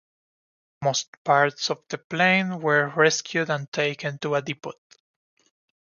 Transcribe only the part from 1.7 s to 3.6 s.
the plane were rescued